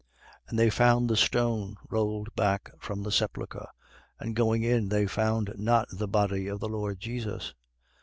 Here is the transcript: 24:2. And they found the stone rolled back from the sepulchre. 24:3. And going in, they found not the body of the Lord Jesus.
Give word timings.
24:2. 0.47 0.49
And 0.49 0.57
they 0.57 0.69
found 0.71 1.09
the 1.11 1.15
stone 1.15 1.75
rolled 1.87 2.33
back 2.35 2.71
from 2.79 3.03
the 3.03 3.11
sepulchre. 3.11 3.67
24:3. 4.19 4.25
And 4.25 4.35
going 4.35 4.63
in, 4.63 4.89
they 4.89 5.05
found 5.05 5.53
not 5.57 5.89
the 5.91 6.07
body 6.07 6.47
of 6.47 6.59
the 6.59 6.69
Lord 6.69 6.99
Jesus. 6.99 7.53